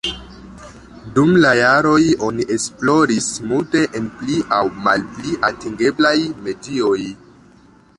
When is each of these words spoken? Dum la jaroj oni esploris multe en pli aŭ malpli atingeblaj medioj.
Dum 1.17 1.33
la 1.43 1.51
jaroj 1.59 1.99
oni 2.29 2.47
esploris 2.57 3.29
multe 3.53 3.85
en 4.01 4.11
pli 4.23 4.41
aŭ 4.61 4.65
malpli 4.89 5.39
atingeblaj 5.53 6.17
medioj. 6.49 6.97